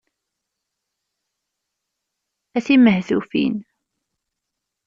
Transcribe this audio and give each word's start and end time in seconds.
A 2.57 2.59
timehtufin! 2.65 3.53